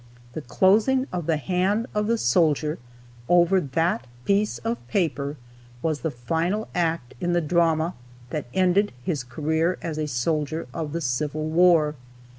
The 0.33 0.41
closing 0.41 1.05
of 1.13 1.27
the 1.27 1.37
hand 1.37 1.85
of 1.93 2.07
the 2.07 2.17
soldier 2.17 2.79
over 3.29 3.61
that 3.61 4.07
piece 4.25 4.57
of 4.57 4.87
paper 4.87 5.37
was 5.83 5.99
the 6.01 6.09
final 6.09 6.67
act 6.73 7.13
in 7.21 7.33
the 7.33 7.39
drama 7.39 7.93
that 8.31 8.47
ended 8.51 8.93
his 9.03 9.23
career 9.23 9.77
as 9.83 9.99
a 9.99 10.07
soldier 10.07 10.67
of 10.73 10.93
the 10.93 11.01
Civil 11.01 11.51
War. 11.51 11.93